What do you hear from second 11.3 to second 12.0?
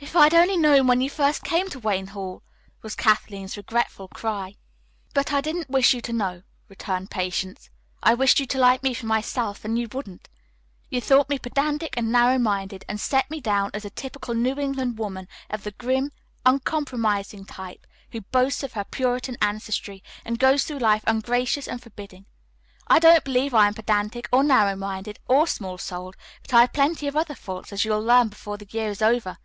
pedantic